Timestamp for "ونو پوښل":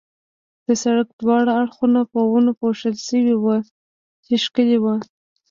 2.31-2.93